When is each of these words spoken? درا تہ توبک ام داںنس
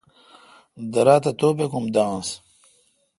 درا 0.93 1.15
تہ 1.23 1.31
توبک 1.39 1.71
ام 1.77 1.85
داںنس 1.93 2.29